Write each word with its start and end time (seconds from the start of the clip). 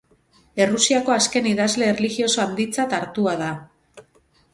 Errusiako 0.63 1.11
azken 1.15 1.49
idazle 1.49 1.89
erlijioso 1.91 2.41
handitzat 2.45 2.97
hartua 3.01 3.35
da. 3.43 3.51